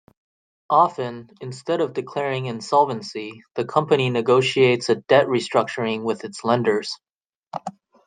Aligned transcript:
Often, 0.71 1.29
instead 1.41 1.79
of 1.79 1.93
declaring 1.93 2.47
insolvency, 2.47 3.43
the 3.53 3.63
company 3.65 4.09
negotiates 4.09 4.89
a 4.89 4.95
debt 4.95 5.27
restructuring 5.27 6.01
with 6.01 6.23
its 6.23 6.43
lenders. 6.43 6.97